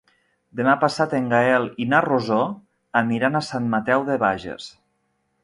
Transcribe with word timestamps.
Demà 0.59 0.71
passat 0.83 1.11
en 1.17 1.27
Gaël 1.33 1.67
i 1.85 1.87
na 1.91 1.99
Rosó 2.07 2.39
aniran 3.03 3.41
a 3.41 3.45
Sant 3.51 3.69
Mateu 3.77 4.09
de 4.11 4.19
Bages. 4.27 4.73